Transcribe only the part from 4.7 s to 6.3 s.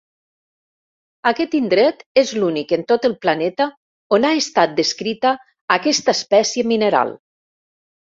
descrita aquesta